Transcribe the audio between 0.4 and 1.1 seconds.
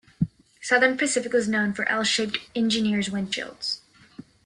Southern